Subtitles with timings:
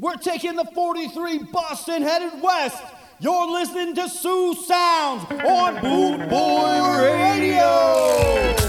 [0.00, 2.82] We're taking the 43 Boston headed west.
[3.18, 8.59] You're listening to Sioux Sounds on Boot Boy Radio.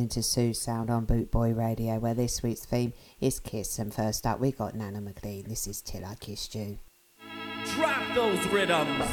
[0.00, 3.78] Listening to Sound on Boot Boy Radio, where this week's theme is Kiss.
[3.78, 5.44] And first up, we got Nana McLean.
[5.46, 6.78] This is Till I Kissed You.
[7.74, 9.04] Drop those rhythms.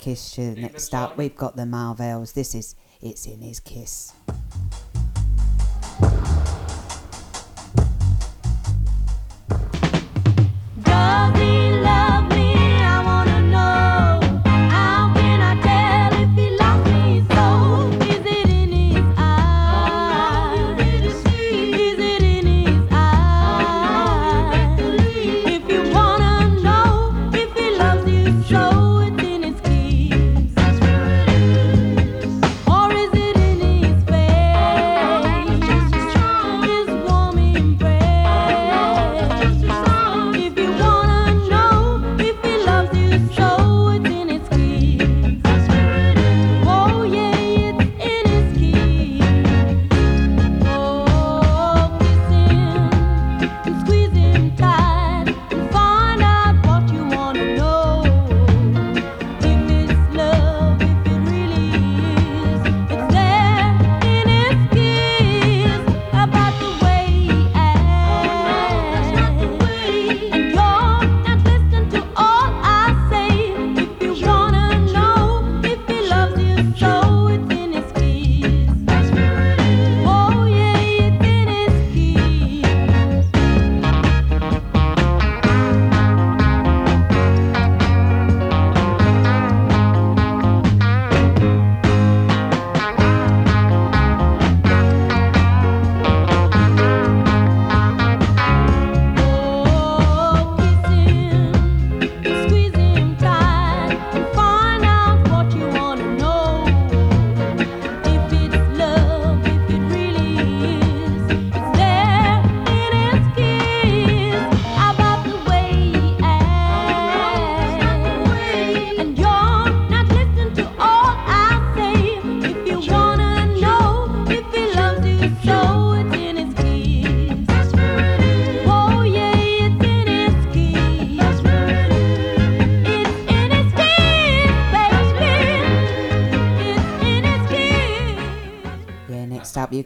[0.00, 0.32] kiss.
[0.32, 0.80] Shouldn't?
[0.80, 1.16] Stop.
[1.16, 2.32] We've got the Marvels.
[2.32, 2.74] This is.
[3.02, 4.12] It's in his kiss.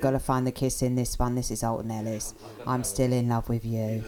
[0.04, 1.34] got to find the kiss in this one.
[1.34, 2.34] This is Alton Ellis.
[2.66, 4.04] I'm still in love with you.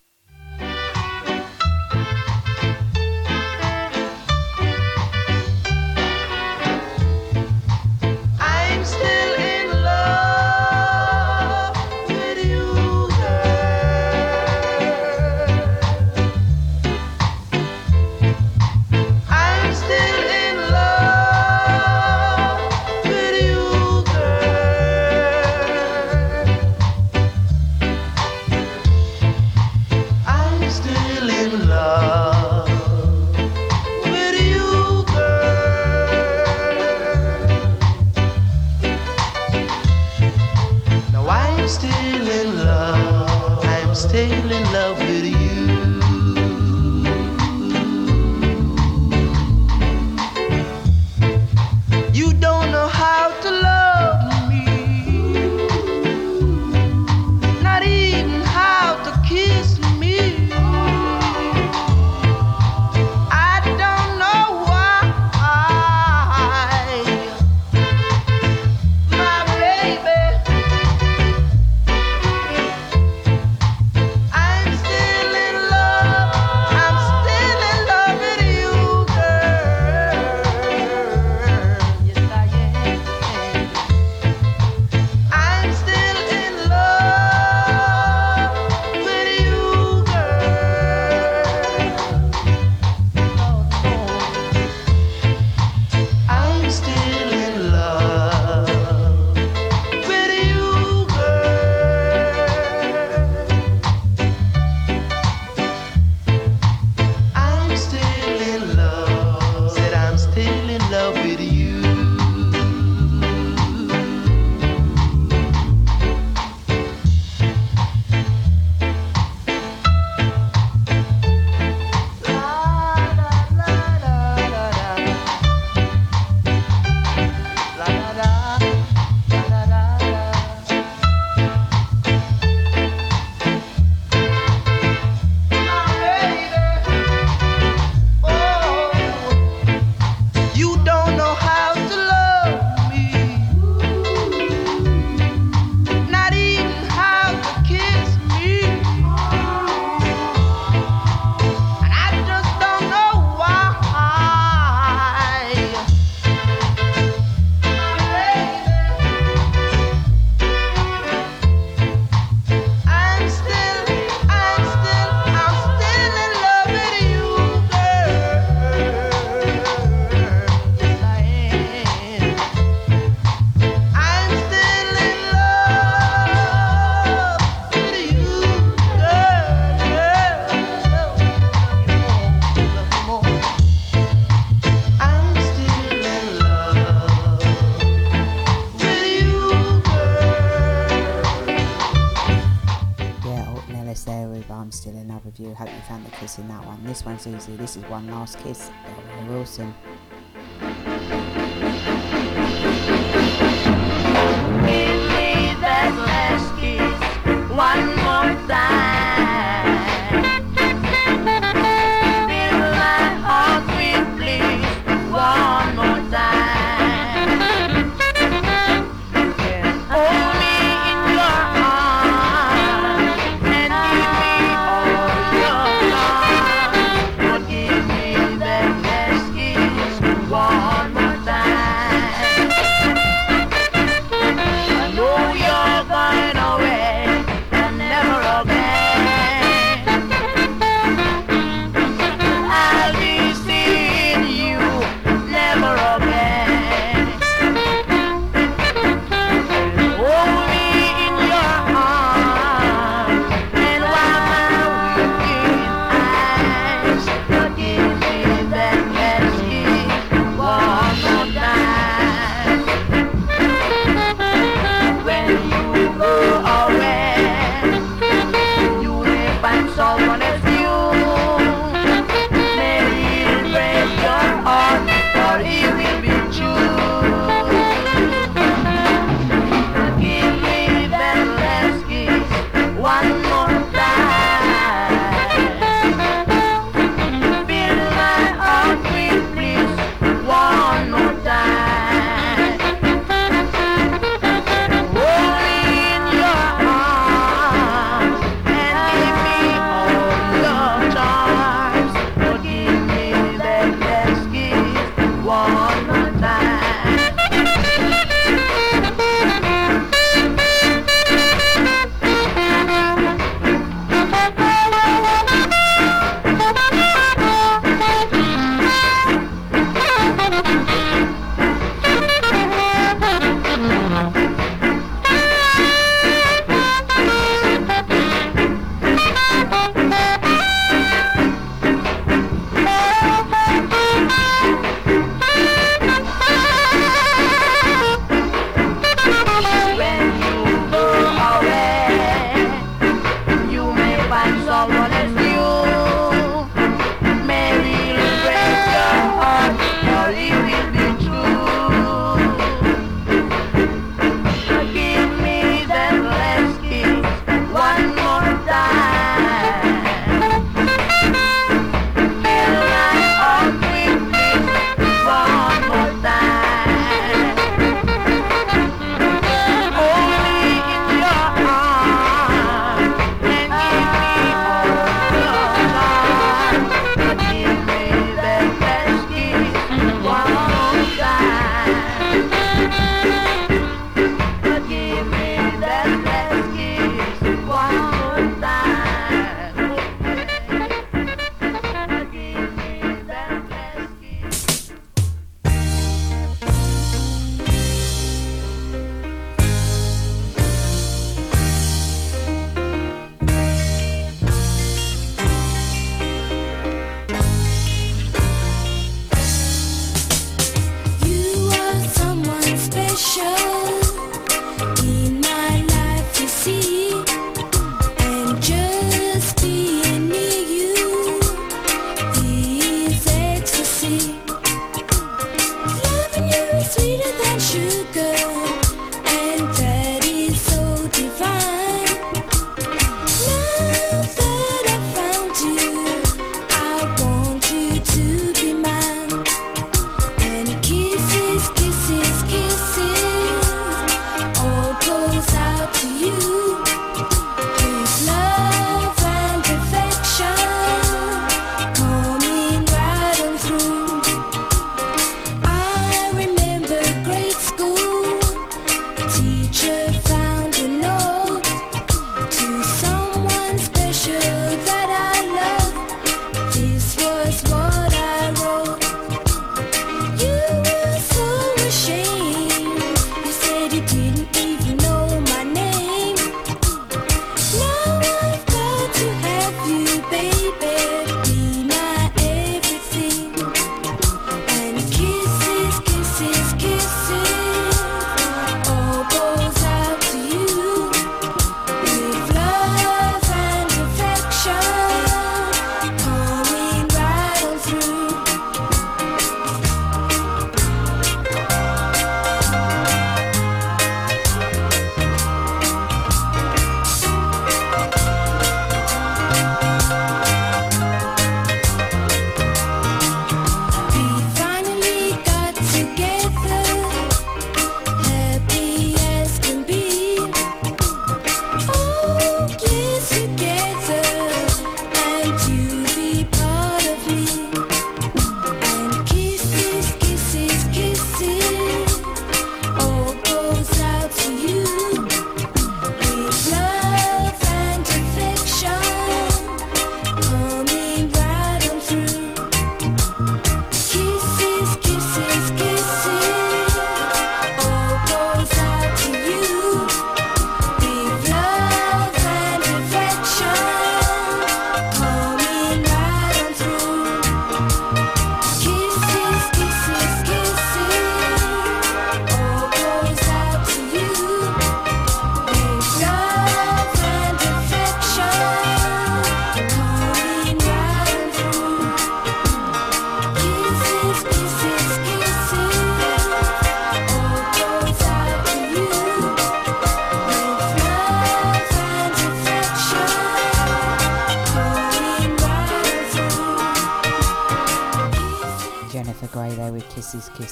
[197.07, 198.69] one, so you see this is one last kiss.
[198.69, 199.73] Uh, Wilson.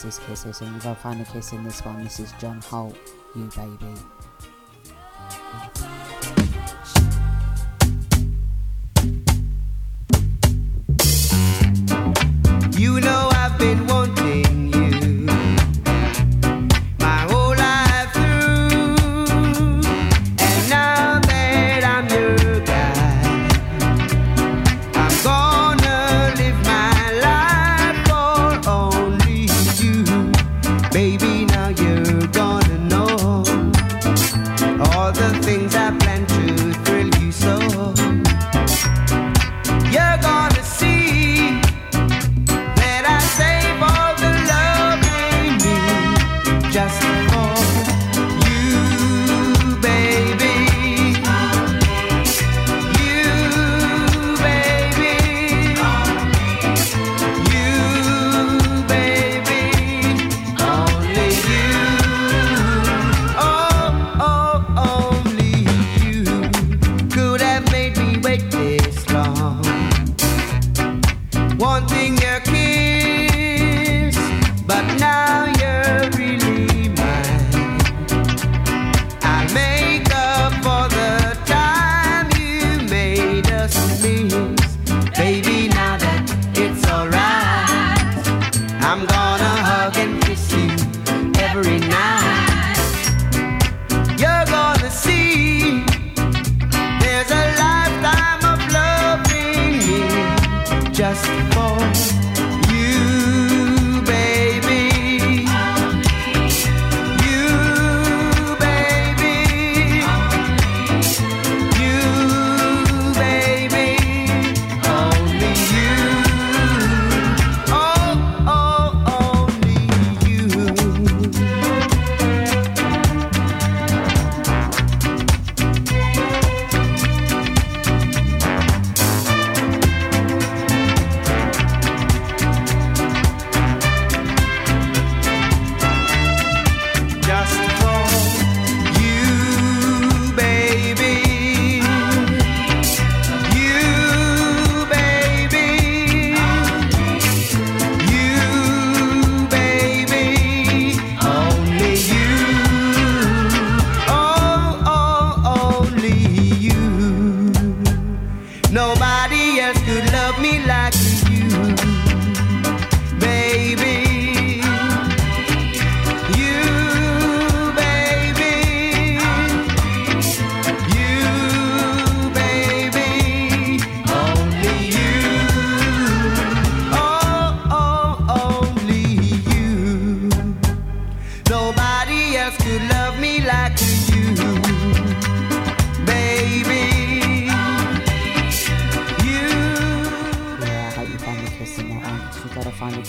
[0.05, 2.05] Kisses Kisses and you're going to find a kiss in this one.
[2.05, 2.95] This is John Holt,
[3.35, 3.95] You Baby.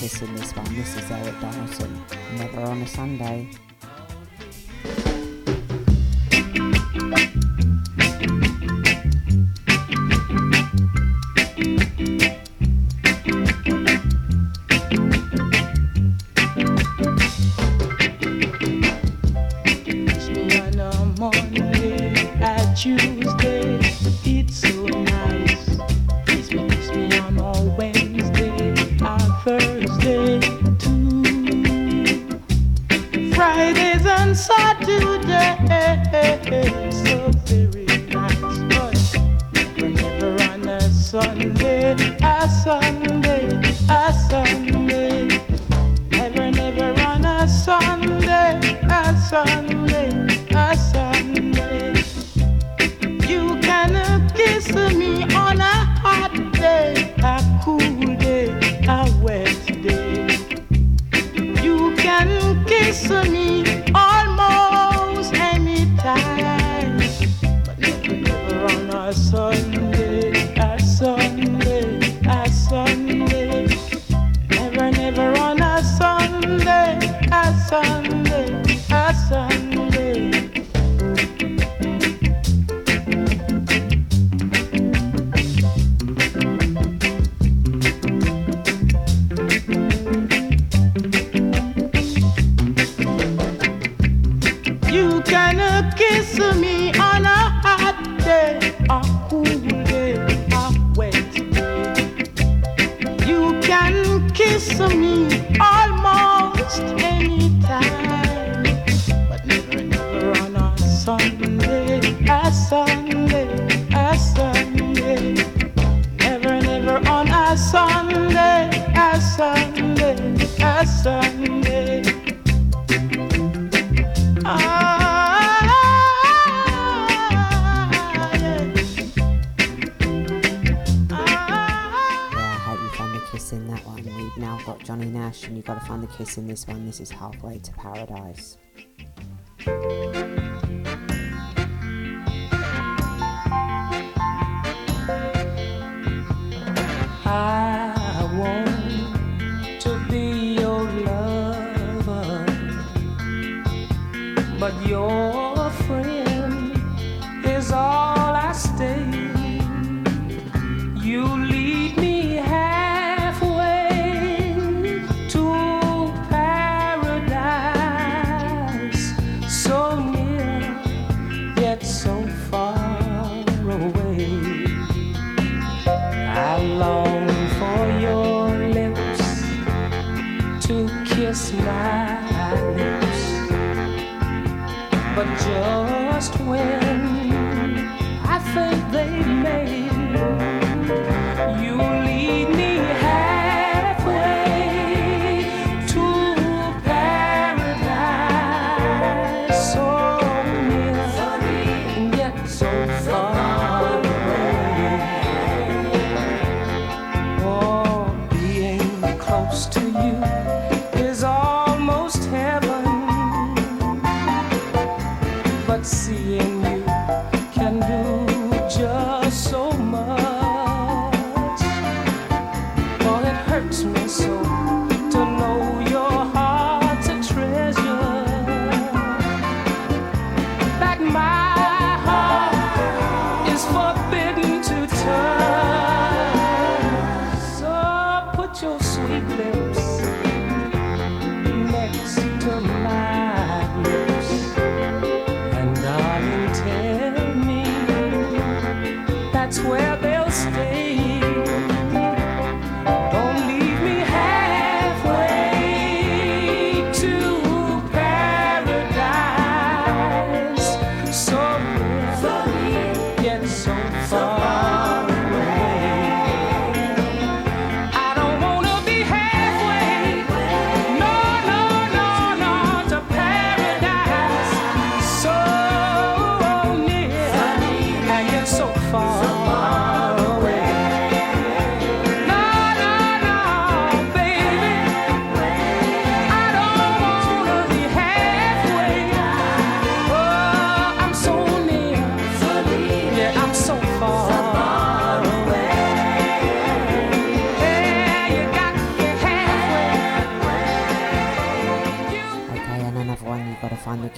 [0.05, 0.75] in this one.
[0.75, 1.99] This is Eric Donaldson.
[2.37, 3.49] Never on a Sunday.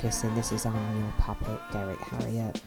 [0.07, 0.35] In.
[0.35, 2.61] This is on your puppet, Derrick Harriott.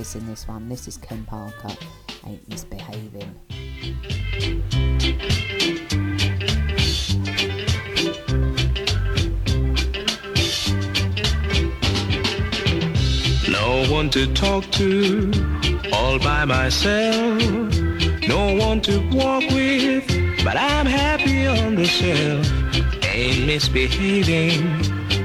[0.00, 0.68] office in this one.
[0.68, 1.76] This is Ken Parker,
[2.26, 3.34] Ain't Misbehaving.
[13.50, 15.30] No one to talk to,
[15.92, 17.42] all by myself.
[18.26, 20.06] No one to walk with,
[20.44, 22.46] but I'm happy on the shelf.
[23.04, 24.62] Ain't misbehaving,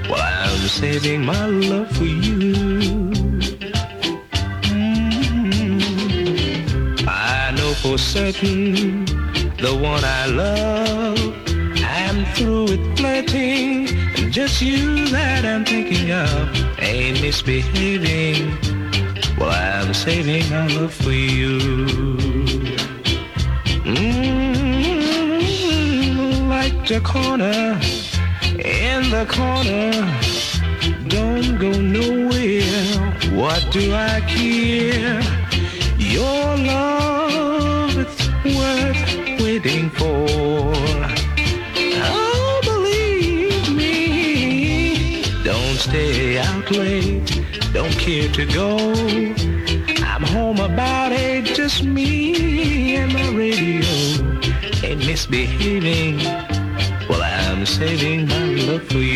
[0.09, 2.14] While I'm saving my love for you.
[48.33, 48.77] to go.
[50.03, 53.85] I'm home about eight, just me and my radio.
[54.83, 56.17] Ain't misbehaving.
[57.07, 59.14] Well, I'm saving my love for you.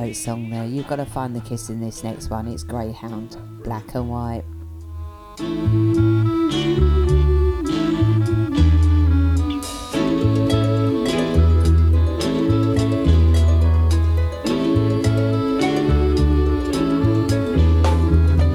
[0.00, 0.64] great song there.
[0.64, 2.46] You've got to find the kiss in this next one.
[2.46, 4.44] It's Greyhound, black and white.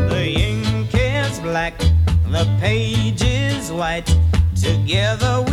[0.09, 1.77] the ink is black,
[2.31, 4.07] the page is white
[4.55, 5.43] together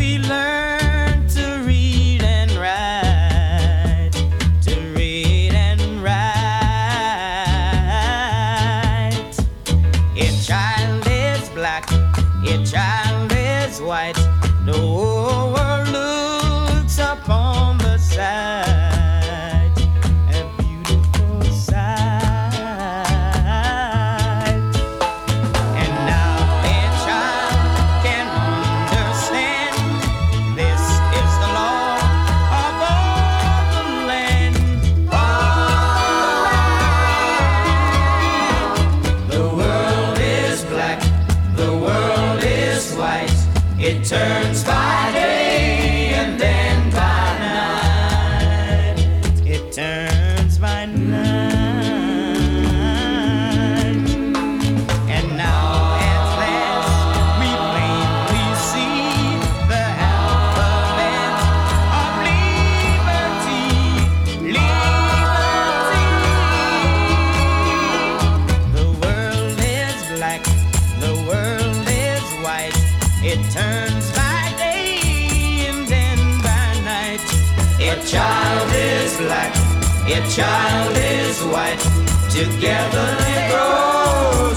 [82.40, 83.08] Together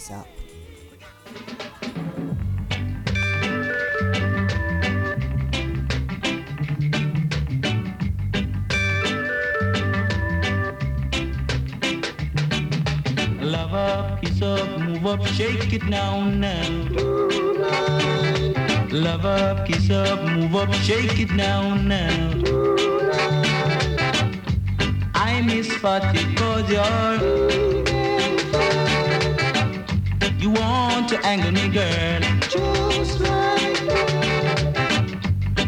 [0.01, 0.27] this up.
[13.41, 16.69] Love up, kiss up, move up, shake it now, now.
[18.91, 22.41] Love up, kiss up, move up, shake it now, now.
[25.13, 26.21] I miss Fatty
[26.69, 27.90] you
[31.11, 32.21] to anger me, girl.
[32.47, 35.03] Just like that.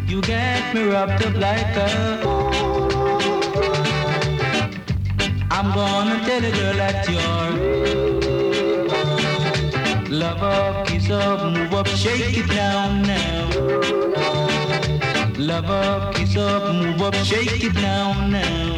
[0.07, 1.89] You get me wrapped up like a.
[5.51, 7.51] I'm gonna tell you, girl, that you're.
[10.09, 13.49] Love up, kiss up, move up, shake it down now.
[15.37, 18.72] Love up, kiss up, move up, shake it down now.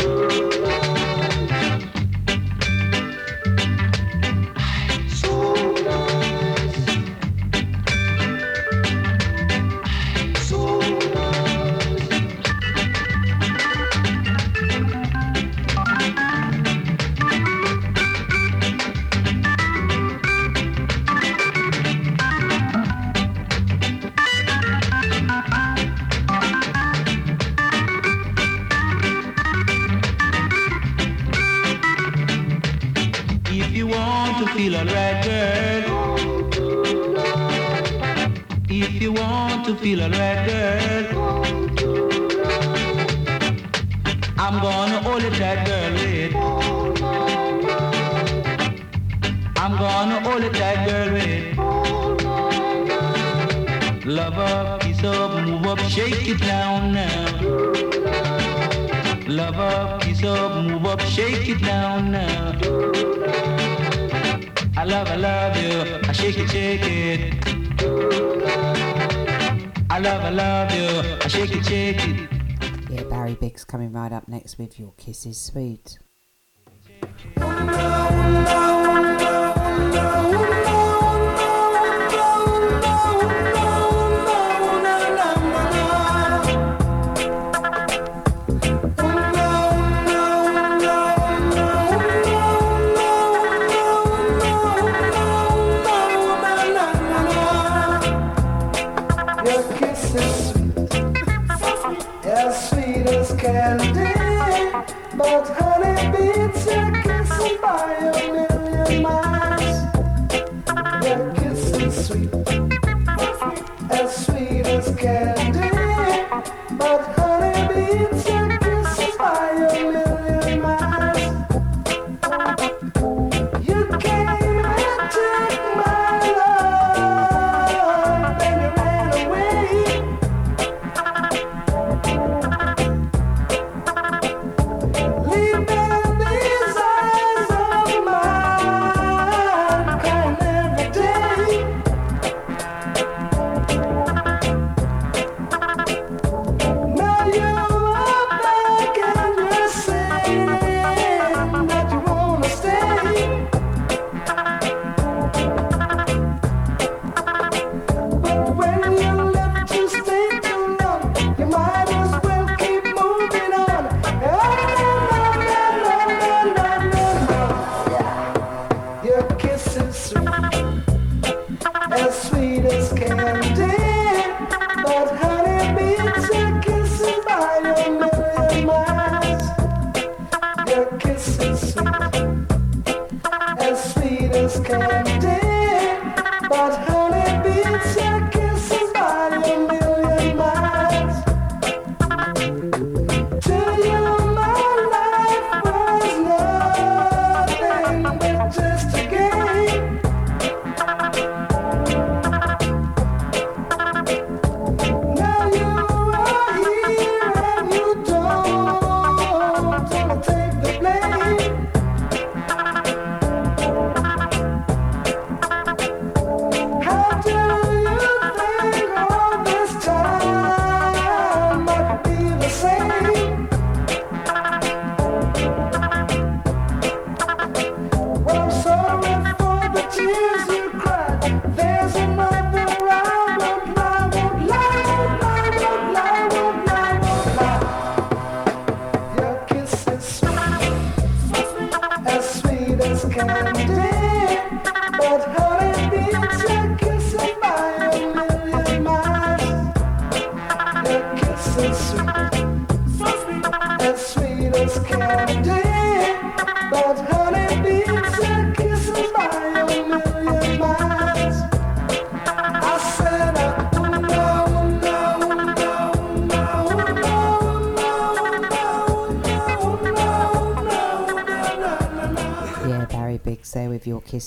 [74.57, 75.97] with your kisses sweet.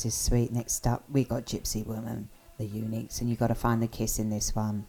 [0.09, 0.51] is sweet.
[0.51, 4.19] Next up, we got Gypsy Woman, the Uniques, and you got to find the kiss
[4.19, 4.87] in this one.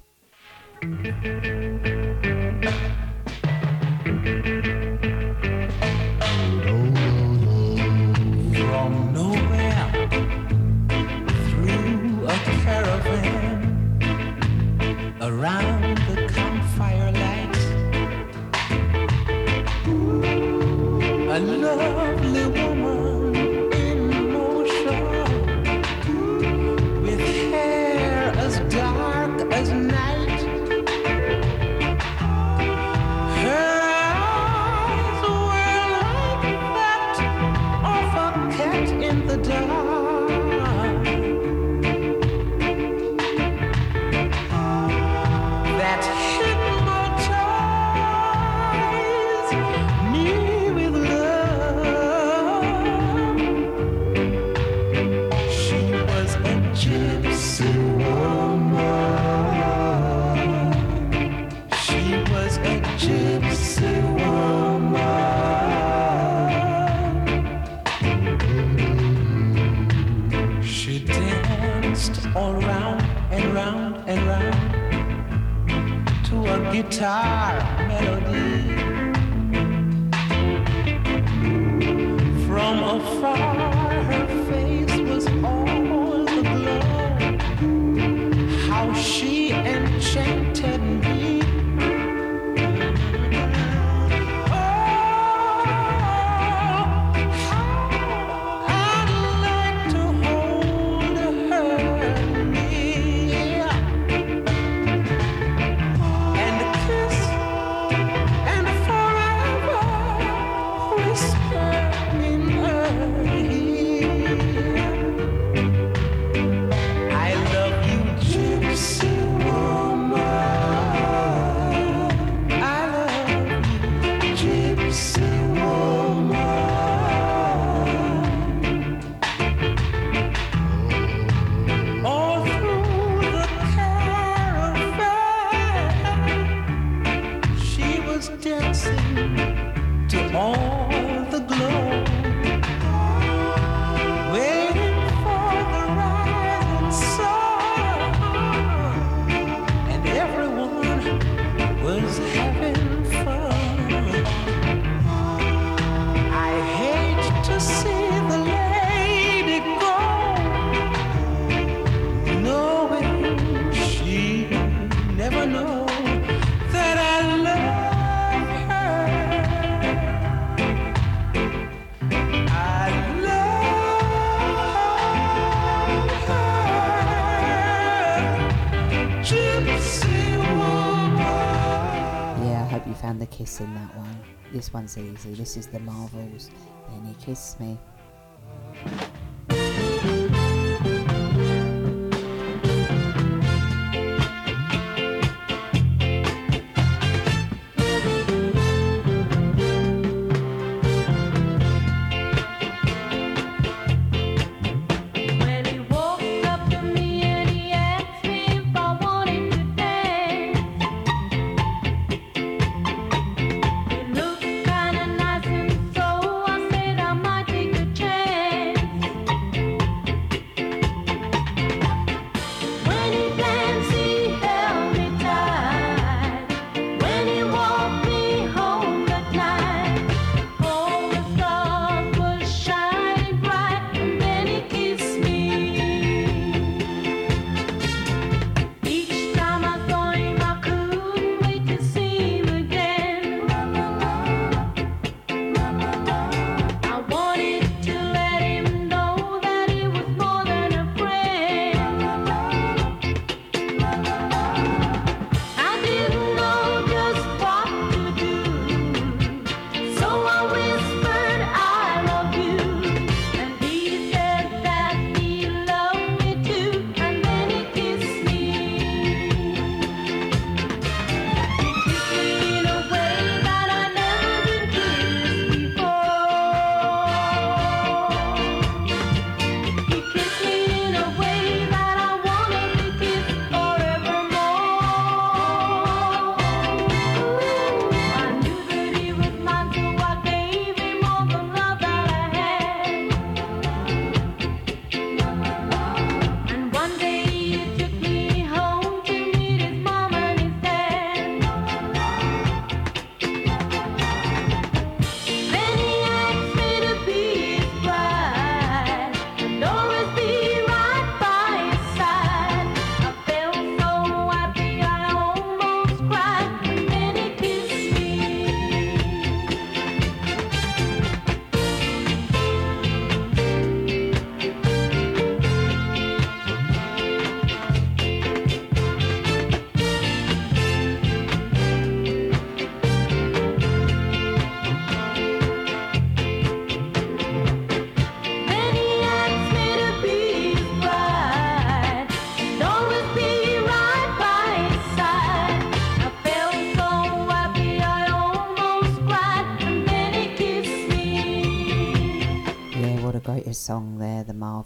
[183.39, 184.19] kissing that one.
[184.51, 185.33] This one's easy.
[185.33, 186.51] This is the Marvels.
[186.89, 187.77] And he kissed me.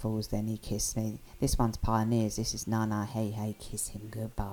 [0.04, 1.22] Then He Kissed Me.
[1.40, 2.36] This one's Pioneers.
[2.36, 4.53] This is Nana Hey Hey Kiss Him Goodbye.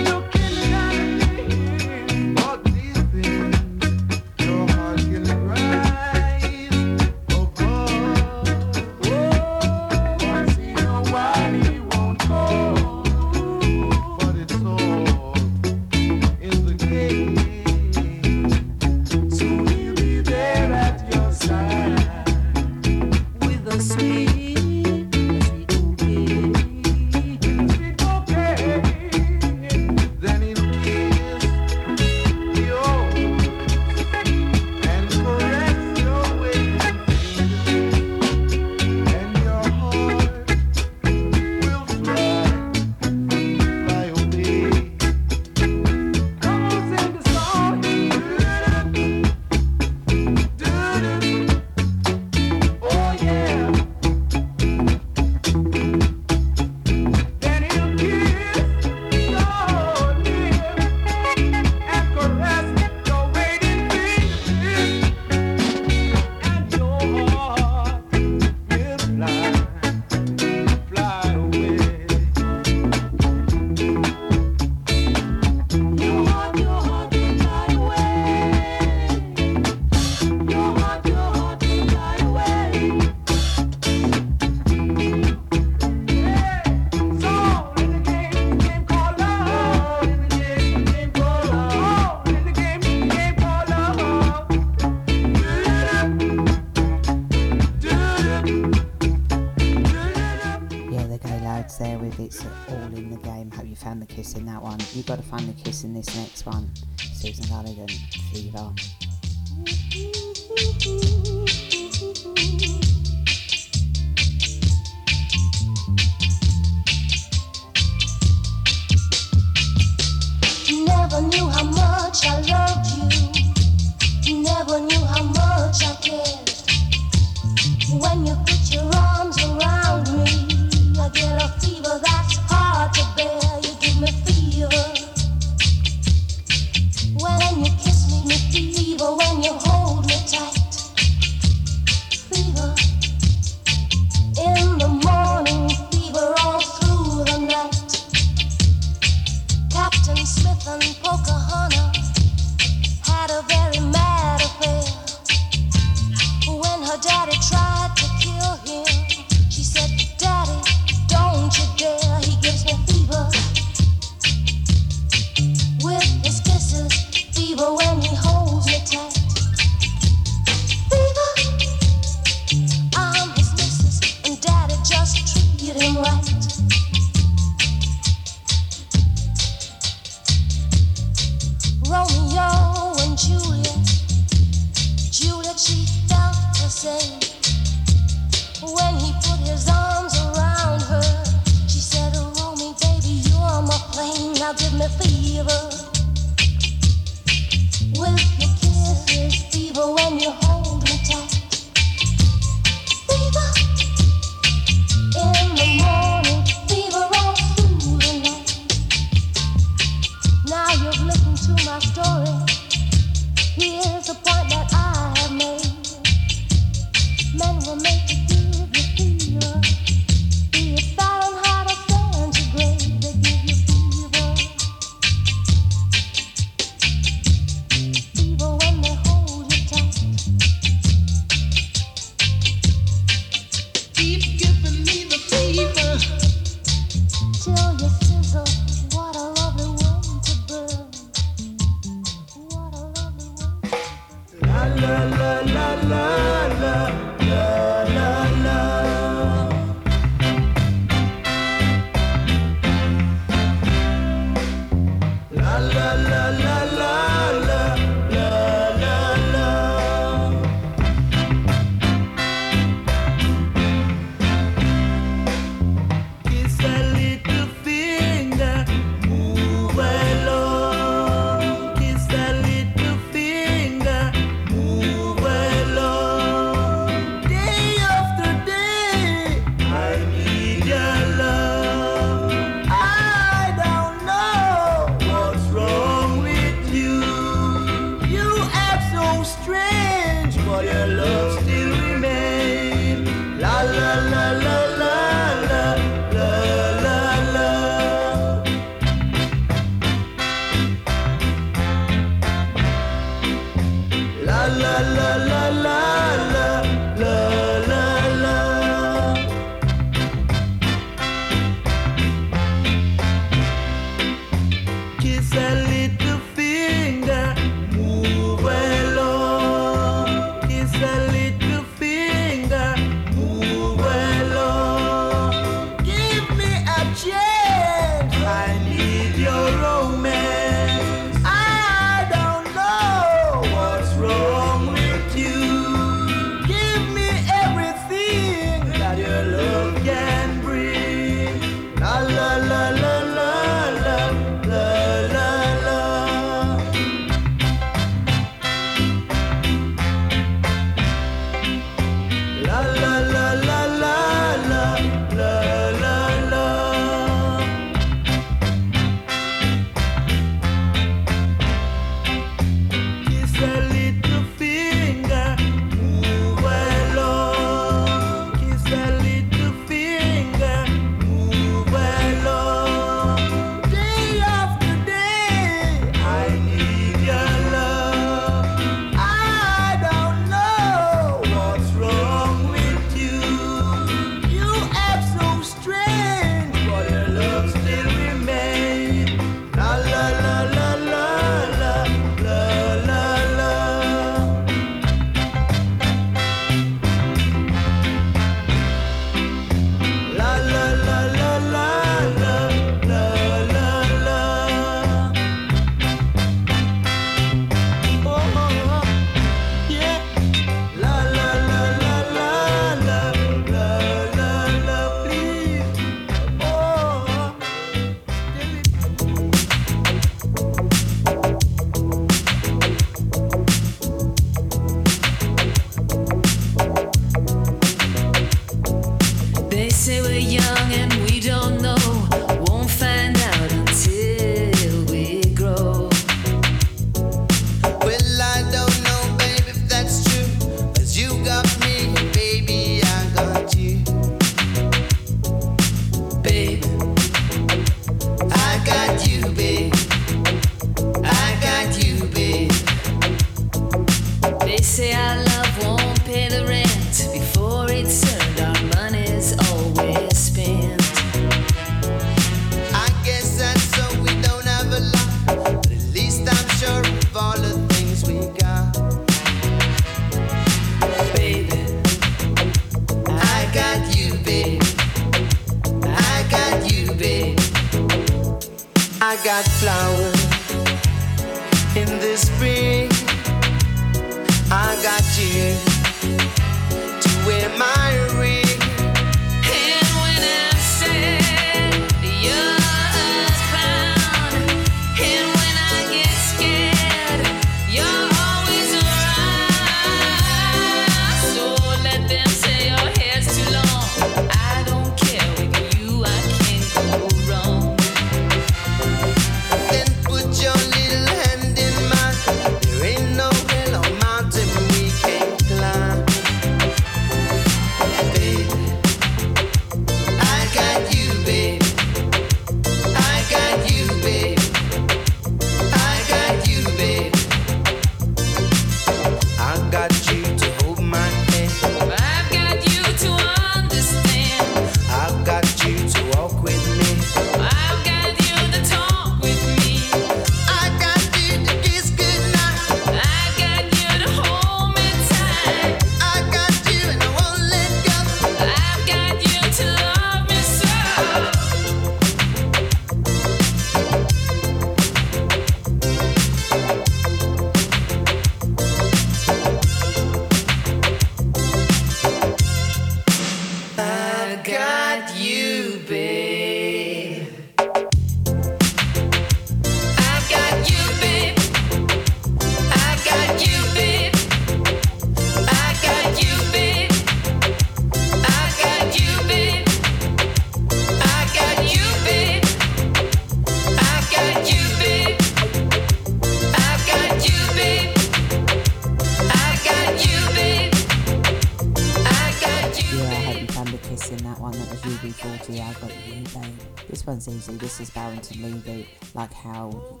[599.22, 600.00] Like how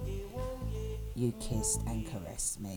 [1.14, 2.71] you kissed and caressed me.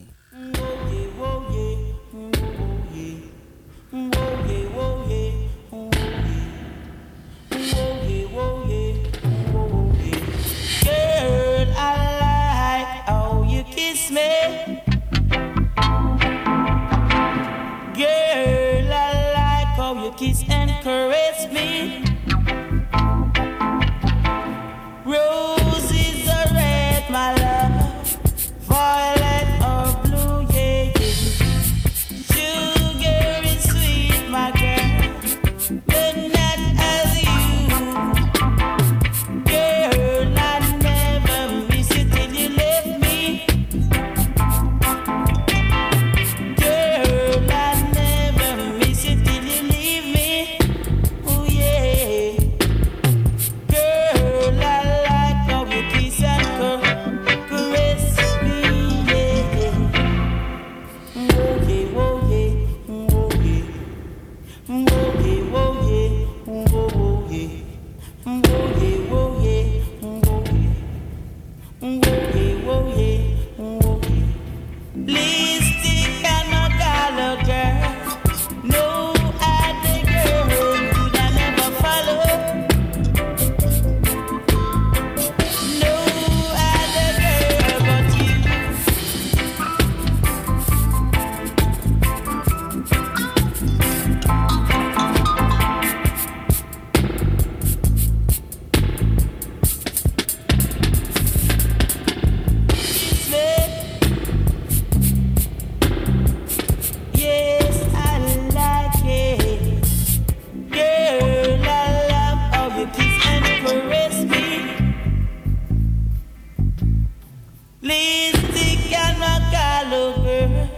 [117.86, 120.69] lipstick and my collar,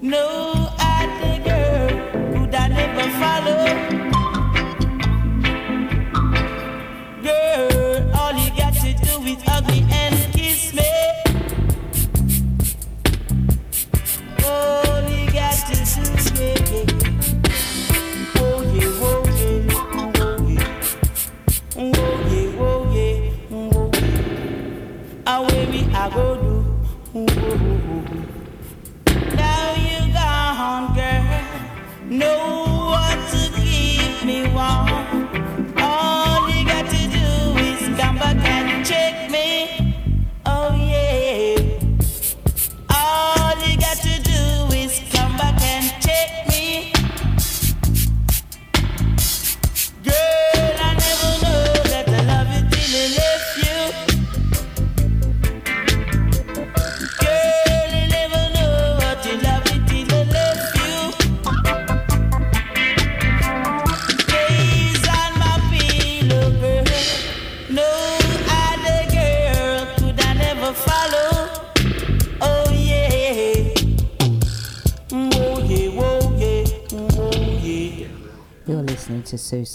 [0.00, 0.55] no.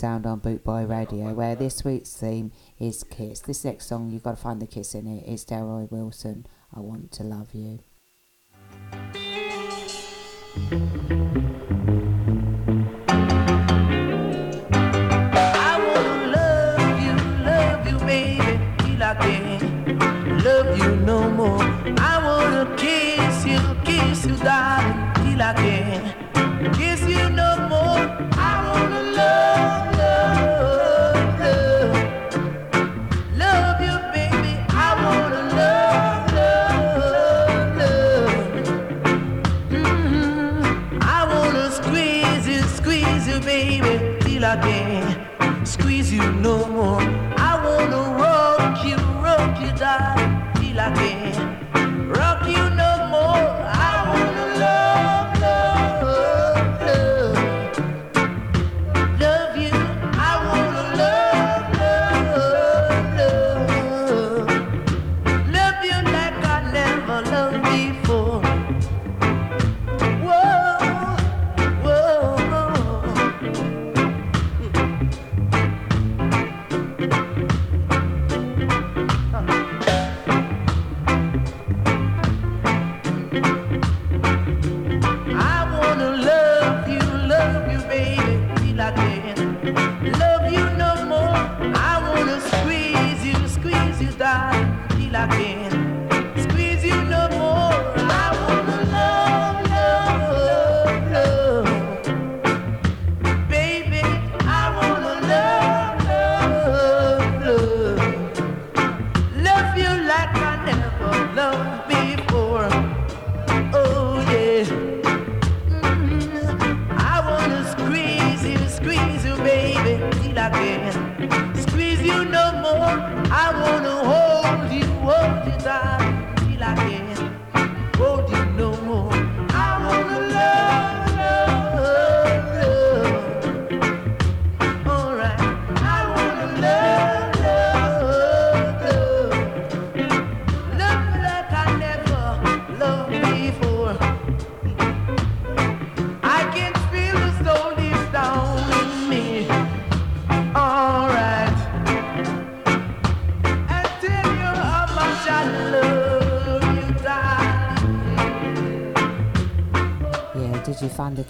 [0.01, 3.39] Sound on Bootboy Radio, where this week's theme is Kiss.
[3.41, 5.25] This next song, you've got to find the kiss in it.
[5.27, 7.77] It's Delroy Wilson, I Want to Love You.
[15.53, 17.13] I wanna love you,
[17.45, 21.61] love you, baby, till I can't love you no more.
[21.99, 26.20] I wanna kiss you, kiss you, darling, till I can't
[44.41, 44.80] baby,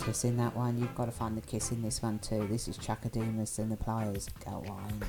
[0.02, 0.80] did you find the kiss in that one?
[0.80, 2.48] You've got to find the kiss in this one too.
[2.50, 4.30] This is Chaka Demus and the Pliers.
[4.44, 5.04] Go on.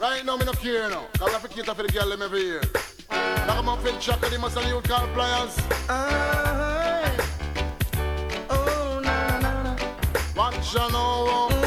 [0.00, 1.04] Right now, me no care now.
[1.18, 2.62] Cause I have to cater for the girl them every year.
[3.10, 5.56] Like I'm up in Chaka, they must have you call pliers.
[5.88, 7.28] Ah,
[8.50, 9.76] oh, na na na.
[10.34, 11.48] Watch ya now.
[11.50, 11.59] No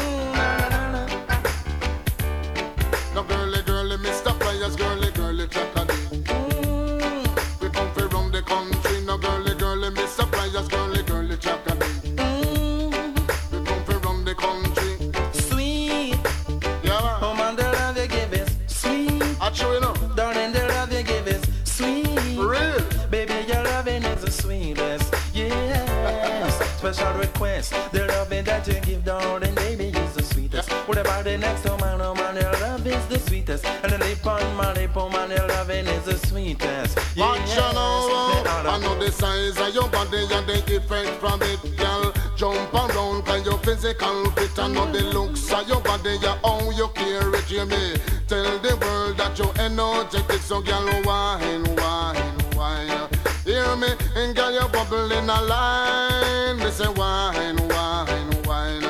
[33.44, 33.66] sweetest.
[33.82, 36.96] And the lip on my lip, oh man, your loving is the sweetest.
[37.16, 38.70] Watch ya now.
[38.70, 42.12] I know the size of your body and the effect from it, girl.
[42.36, 44.58] Jump around cause your physical fit.
[44.58, 47.94] I know the looks of your body, yeah, how you carry Jamie.
[48.26, 53.08] Tell the world that you're energetic, so girl, wine, wine, wine.
[53.44, 56.58] Hear me, and girl, you bubble in a line.
[56.58, 58.82] Me say wine, wine, wine.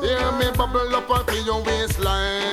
[0.00, 2.45] Hear me bubble up up in your waistline.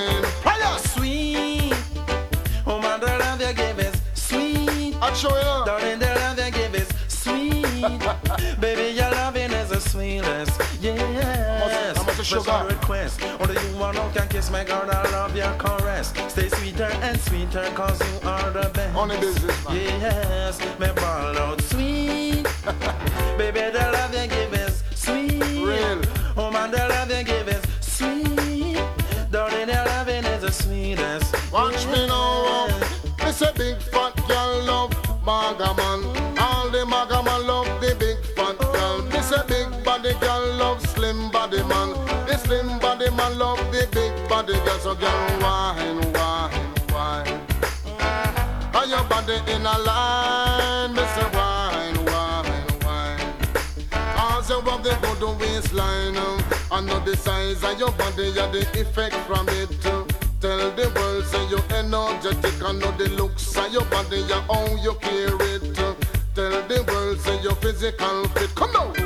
[5.23, 5.65] show you.
[5.65, 7.99] Darling, the love you give is sweet.
[8.59, 10.51] Baby, your loving is the sweetest.
[10.81, 11.97] Yes.
[11.97, 13.21] How much, request.
[13.39, 14.89] Only you alone can kiss my girl.
[14.91, 16.13] I love your caress.
[16.27, 18.95] Stay sweeter and sweeter cause you are the best.
[18.95, 19.75] Only business, man.
[19.75, 20.59] Yes.
[20.79, 22.43] Me ball out sweet.
[23.37, 25.41] Baby, the love you give is sweet.
[25.67, 26.01] Real.
[26.35, 28.83] Oh, man, the love you give is sweet.
[29.31, 31.51] Darling, your loving is the sweetest.
[31.51, 31.85] Watch yes.
[31.87, 32.67] me now.
[32.67, 34.22] Um, it's a big fat
[35.25, 36.37] girl love maga man.
[36.37, 39.01] All the maga man love the big fat girl.
[39.09, 41.89] This a big body girl love slim body man.
[42.27, 44.79] The slim body man love the big body girl.
[44.79, 47.41] So girl wine, wine, wine.
[48.73, 50.95] Are your body in a line?
[50.95, 51.33] Mr.
[51.33, 53.33] Wine, wine, wine.
[54.17, 56.17] Also of the good waistline.
[56.17, 59.85] um, I know the size of your body, yeah, the effect from it.
[59.85, 60.03] uh.
[60.43, 62.61] Tell the world, say you're energetic.
[62.61, 63.32] I know the looks of
[63.73, 65.75] your body, yeah, how you carry it.
[66.35, 68.53] Tell the world, say your physical fit.
[68.53, 69.02] Come on,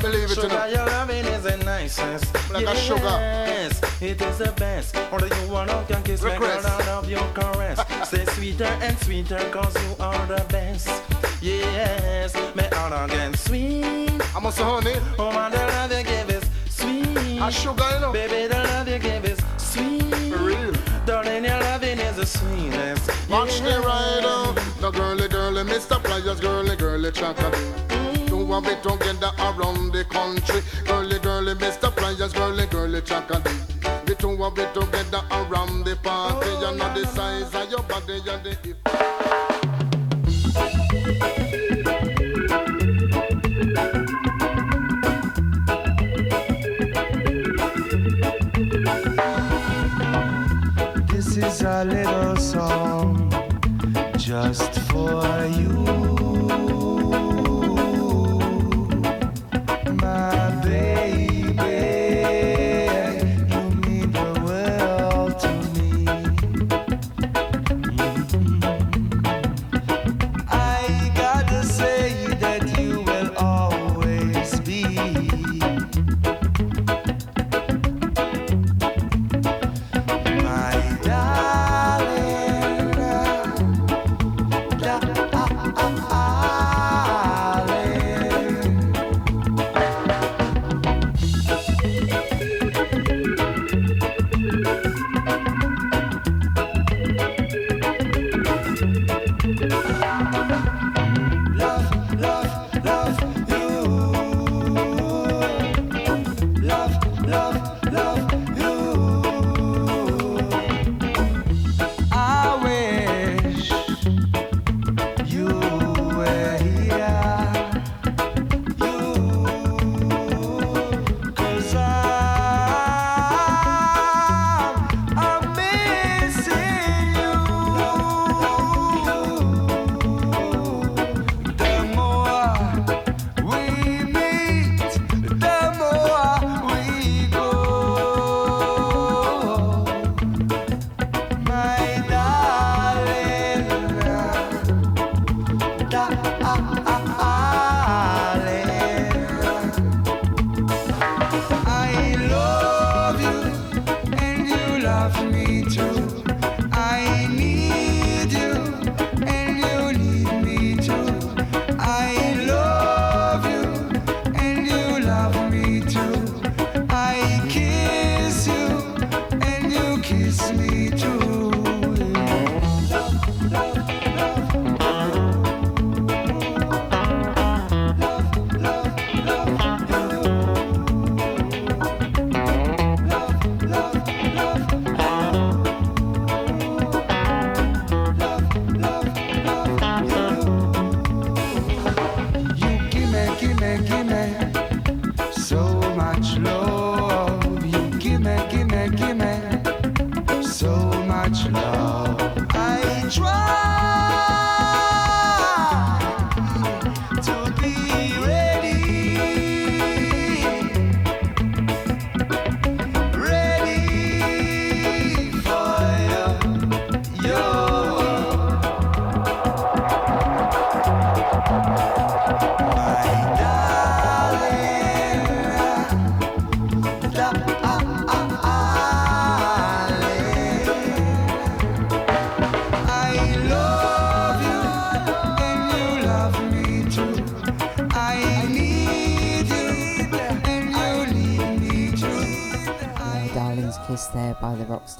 [0.00, 0.12] sweet.
[0.12, 0.66] Believe it, you Sugar, know.
[0.66, 2.34] your loving is the nicest.
[2.52, 4.96] Like a yes, it is the best.
[5.12, 6.66] Only you alone can kiss me, Request.
[6.66, 7.80] I love your caress.
[8.08, 10.88] Stay sweeter and sweeter, cause you are the best.
[11.42, 14.10] Yes, me all again sweet.
[14.34, 14.94] I'm a honey.
[15.18, 17.40] Oh man, the love you give is sweet.
[17.40, 18.12] A sugar, you know.
[18.12, 20.02] Baby, the love you give is sweet.
[20.32, 20.72] For real.
[21.06, 23.10] Darling, your loving is the sweetest.
[23.30, 26.02] Watch the rider, the girly girly, Mr.
[26.02, 27.99] Pliers, girly girly chocolate.
[28.52, 30.60] A bit together around the country.
[30.84, 31.94] Girly girly, Mr.
[31.94, 33.44] Pliers, girly girly chocolate.
[34.06, 36.50] The two a bit together around the party.
[36.50, 39.49] You know the size of your body, you the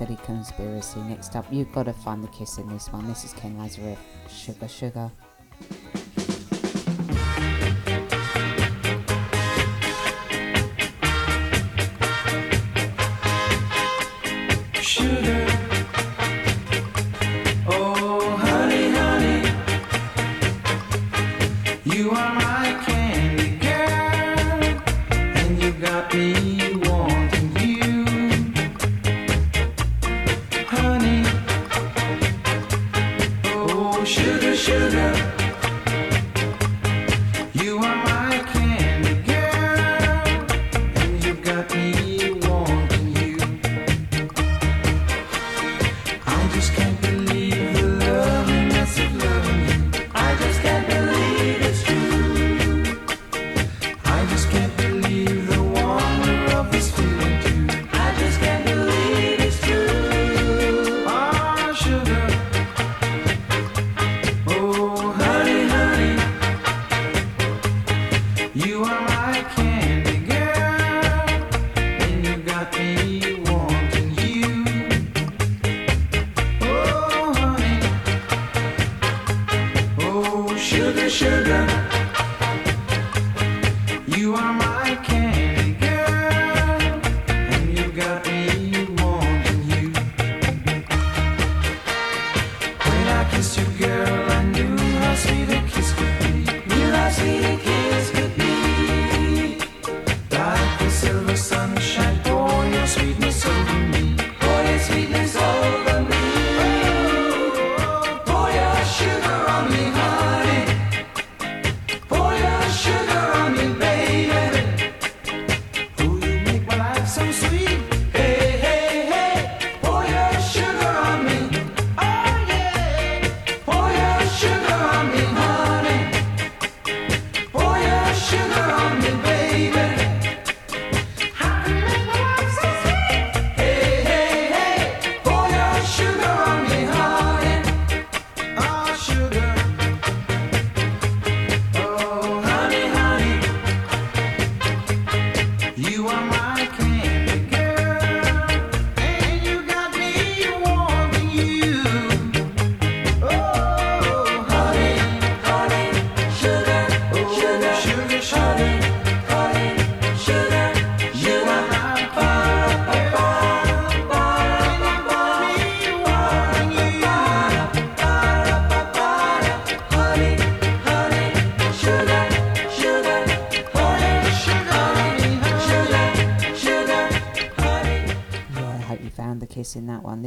[0.00, 0.98] Steady Conspiracy.
[1.00, 3.06] Next up, you've got to find the kiss in this one.
[3.06, 3.98] This is Ken Lazarus,
[4.30, 5.10] Sugar Sugar.
[14.80, 15.19] Sugar.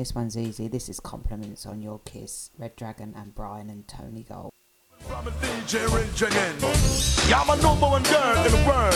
[0.03, 0.67] this one's easy.
[0.67, 2.49] This is compliments on your kiss.
[2.57, 4.51] Red Dragon and Brian and Tony Gold.
[4.99, 5.89] From a DJ
[7.61, 8.93] number one girl in the world.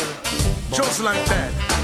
[0.74, 1.77] Just like that.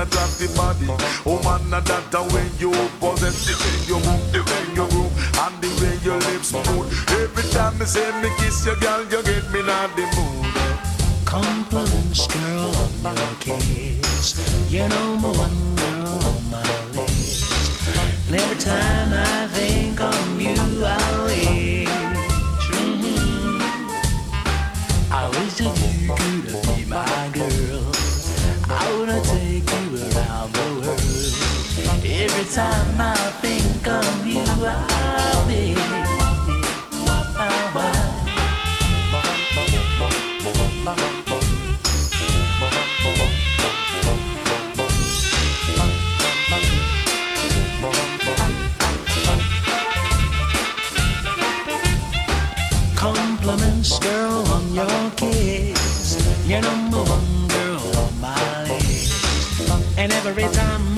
[0.00, 0.86] attract the body.
[1.26, 4.86] Oh man, now that the way you possess the way you move, the way you
[4.88, 5.12] groove,
[5.44, 6.88] and the way your lips move.
[7.20, 10.46] Every time me say me kiss your girl, you get me not the mood.
[11.24, 12.74] Compliments, girl,
[13.04, 14.40] on your kiss.
[14.72, 16.62] You know my one girl on my
[16.96, 17.52] list.
[18.28, 19.39] And every time I
[32.40, 35.74] Every time I think of you, I'll be.
[52.96, 56.16] Compliments, girl, on your kiss.
[56.46, 59.98] You're number one girl on my list.
[59.98, 60.89] And every time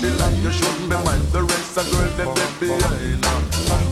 [0.00, 1.20] Babylon, you shouldn't be mine.
[1.30, 3.20] The rest of girls that left behind.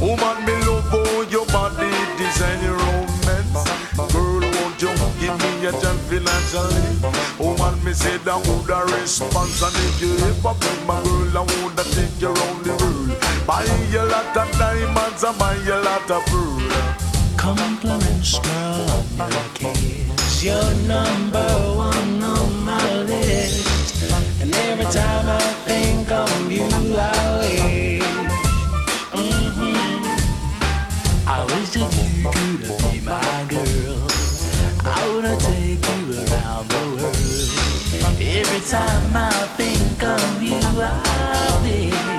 [0.00, 3.68] Woman, me love all your body, design your romance.
[4.12, 4.88] Girl, won't you
[5.20, 6.96] give me a chance financially?
[7.36, 11.42] Woman, me say that would a response, and if you ever bring my girl, I
[11.44, 13.12] would a take you around the world.
[13.46, 16.72] Buy you a lot of diamonds, and buy you a lot of pearls.
[17.36, 19.76] Compliments from your
[20.40, 24.02] You're number one on my list,
[24.40, 25.47] and every time I
[39.14, 42.17] I think of you, I'll.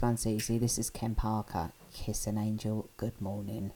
[0.00, 0.56] This.
[0.56, 1.72] This is Ken Parker.
[1.92, 2.88] Kiss an angel.
[2.96, 3.72] Good morning.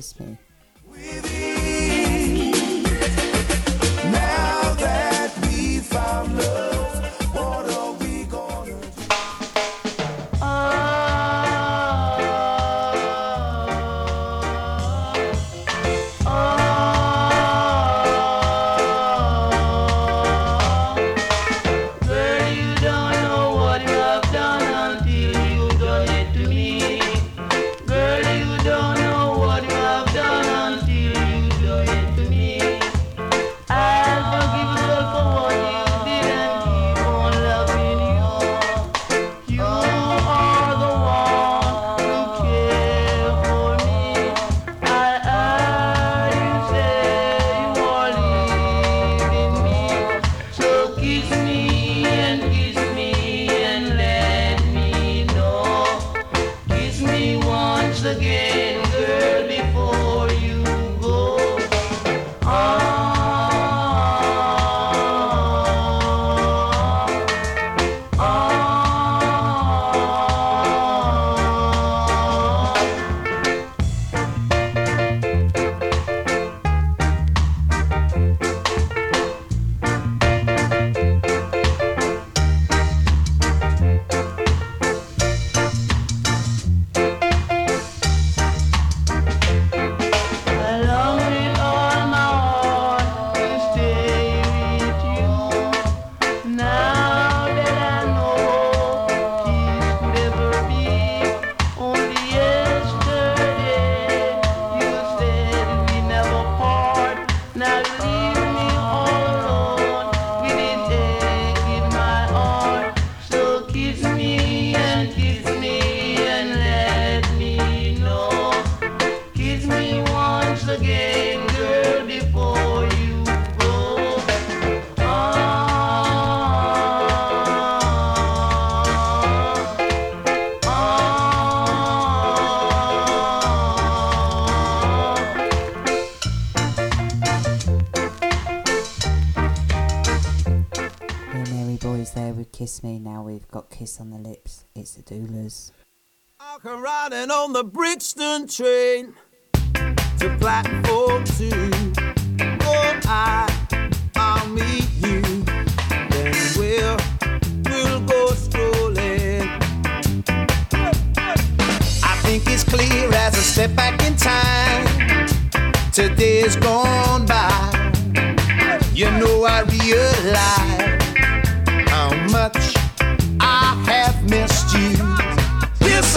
[0.00, 0.14] Boys.
[0.14, 0.49] Kiss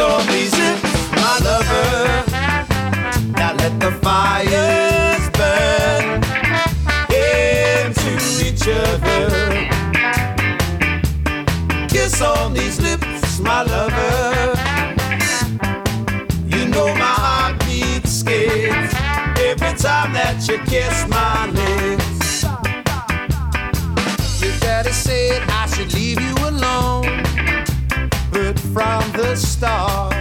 [0.03, 2.23] On these lips, my lover.
[3.37, 6.21] Now let the fires burn
[7.09, 8.11] into
[8.45, 9.21] each other.
[11.87, 14.53] Kiss on these lips, my lover.
[16.47, 18.93] You know my heart beats skips
[19.39, 22.43] every time that you kiss my lips.
[24.41, 27.02] Your daddy said I should leave you alone.
[28.73, 30.15] From the start,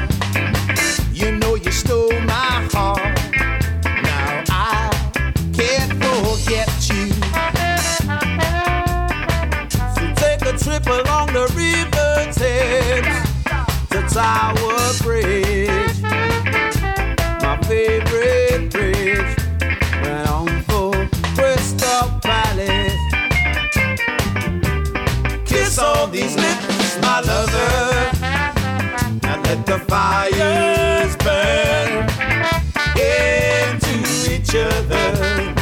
[1.10, 3.18] you know you stole my heart.
[3.82, 4.90] Now I
[5.54, 7.08] can't forget you.
[9.94, 13.22] So take a trip along the river Thames
[13.88, 16.02] to Tower Bridge,
[17.42, 19.36] my favorite bridge.
[20.68, 20.92] For
[21.34, 22.92] Crystal Palace.
[25.46, 27.91] Kiss all these lips, my lover.
[29.72, 32.04] The fires burn
[32.94, 33.94] into
[34.30, 35.54] each other.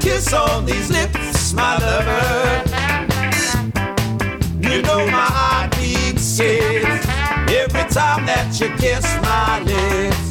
[0.00, 2.62] Kiss on these lips, my lover.
[4.60, 7.04] You know my heart beats skips
[7.50, 10.27] every time that you kiss my lips.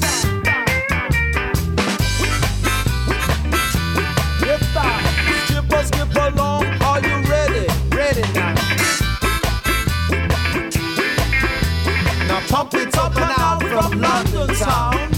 [12.47, 15.11] Pump it up and out from London town.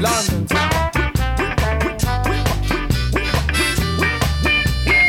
[0.00, 0.90] London town.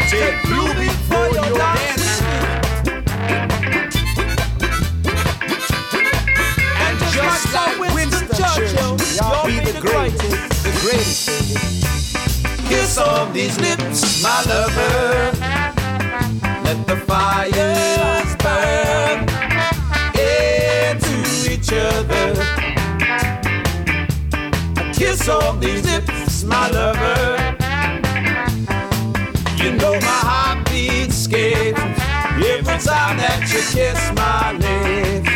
[0.07, 2.21] Take blue for your dance.
[6.83, 11.29] And just like Winston Churchill, you'll be the greatest, the greatest.
[12.69, 15.31] Kiss on these lips, my lover.
[16.63, 17.74] Let the fires
[25.25, 27.55] so these lips, my lover.
[29.57, 31.81] You know my heartbeat skips
[32.53, 35.33] every time that you kiss my lips.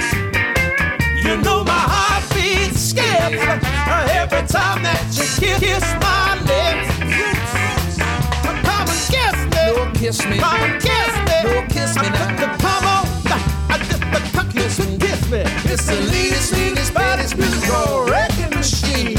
[1.25, 3.41] You know my heartbeat skips
[4.13, 6.89] every time that you kiss, kiss my lips.
[8.45, 9.57] Come and kiss me.
[9.57, 10.37] No, kiss me.
[10.37, 11.37] Come and kiss me.
[11.45, 12.57] No, kiss me now.
[12.61, 13.05] Come on.
[14.53, 14.97] Kiss me.
[14.99, 15.41] Kiss me.
[15.65, 19.18] It's the leanest, leanest, baddest, beautiful wrecking machine.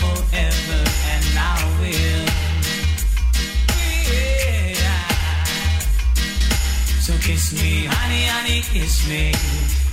[7.51, 9.33] Kiss me, honey, honey, kiss me.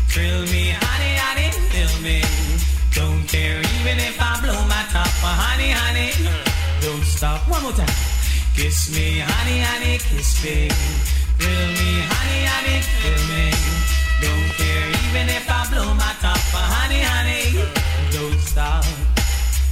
[0.06, 2.22] Thrill me, honey, honey, thrill me.
[2.94, 6.14] Don't care even if I blow my top, uh, honey, honey.
[6.80, 7.40] Don't stop.
[7.48, 7.90] One more time.
[8.54, 10.70] Kiss me, honey, honey, kiss me.
[11.34, 13.50] Thrill me, honey, honey, thrill me.
[14.22, 17.58] Don't care even if I blow my top, uh, honey, honey.
[18.12, 18.84] Don't stop.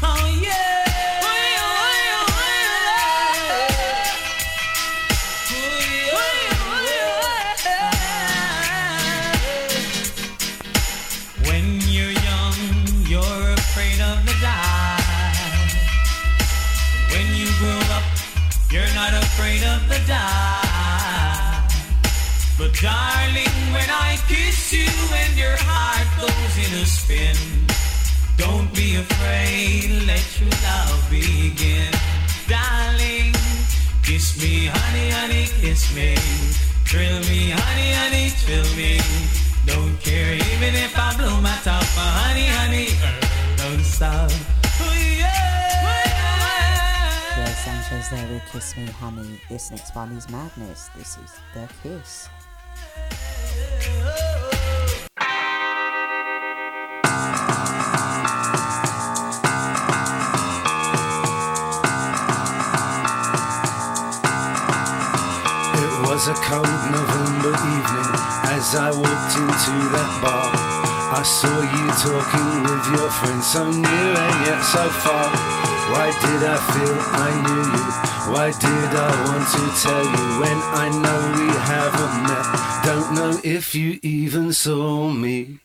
[0.03, 0.96] Oh yeah.
[22.83, 24.91] Darling, when I kiss you
[25.23, 27.37] and your heart goes in a spin,
[28.37, 31.91] don't be afraid, let your love begin.
[32.49, 33.33] Darling,
[34.03, 36.17] kiss me, honey, honey, kiss me.
[36.85, 39.01] Thrill me, honey, honey, thrill me.
[39.67, 42.89] Don't care even if I blow my top, honey, honey,
[43.57, 44.31] don't stop.
[44.81, 44.93] Oh,
[47.37, 49.41] Yeah, Sanchez there with Kiss Me Honey.
[49.49, 50.89] This next one is Madness.
[50.97, 52.29] This is The Kiss.
[65.77, 68.13] It was a cold November evening
[68.55, 70.51] as I walked into that bar.
[71.13, 75.66] I saw you talking with your friend so near and yet so far.
[75.93, 76.97] Why did I feel
[77.27, 77.87] I knew you?
[78.33, 82.47] Why did I want to tell you when I know we haven't met?
[82.85, 85.61] Don't know if you even saw me.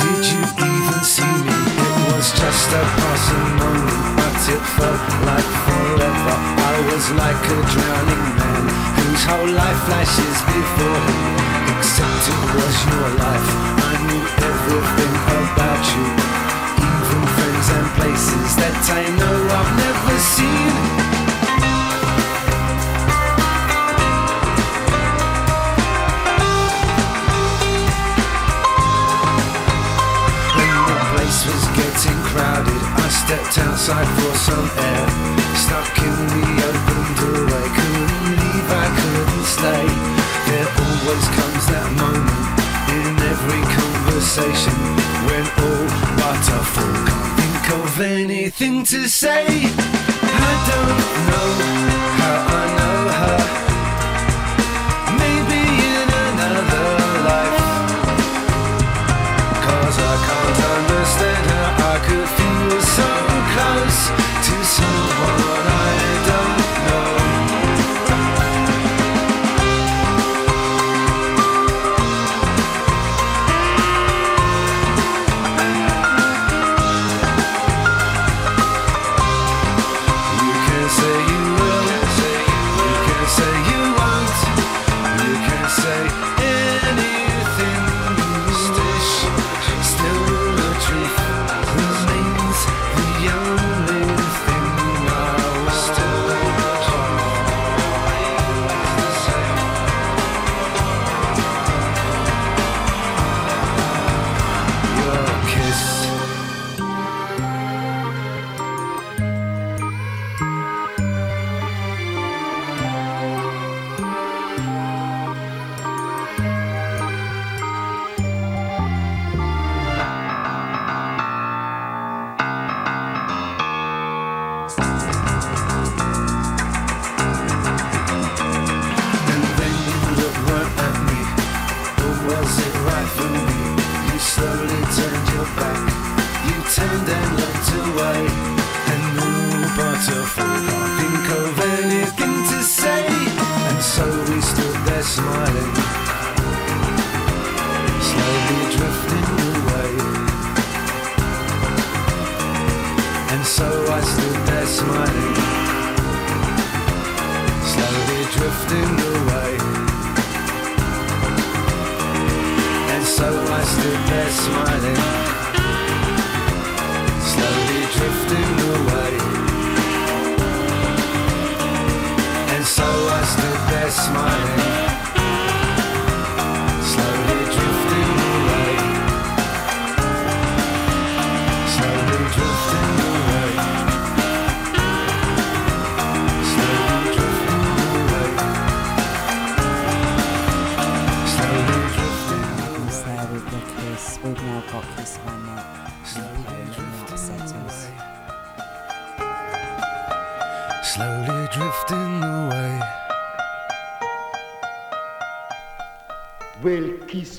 [0.00, 1.58] Did you even see me?
[1.84, 6.36] It was just a passing moment, but it felt like forever.
[6.72, 8.64] I was like a drowning man
[8.96, 11.36] whose whole life flashes before him.
[11.76, 13.48] Except it was your life.
[13.84, 15.12] I knew everything
[15.44, 16.08] about you,
[17.20, 20.74] even friends and places that I know I've never seen.
[30.56, 35.06] When the place was getting crowded, I stepped outside for some air.
[35.60, 39.86] Stuck in the open doorway, couldn't leave, I couldn't stay.
[40.48, 42.32] There always comes that moment
[42.88, 43.89] in every
[44.20, 44.72] conversation
[45.24, 45.86] when all
[46.16, 49.46] but a fool can't think of anything to say.
[49.46, 50.98] I don't
[51.28, 51.50] know
[52.20, 53.69] how I know her.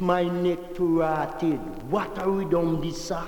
[0.01, 1.59] My neck to rotted.
[1.89, 3.23] What are we done this, sir?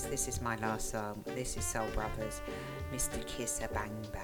[0.00, 1.22] This is my last song.
[1.26, 2.40] This is Soul Brothers,
[2.94, 3.24] Mr.
[3.26, 4.21] Kisser Bang Bang.